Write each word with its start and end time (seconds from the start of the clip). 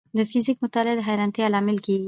د 0.17 0.19
فزیک 0.31 0.57
مطالعه 0.63 0.95
د 0.97 1.01
حیرانتیا 1.07 1.45
لامل 1.53 1.77
کېږي. 1.85 1.99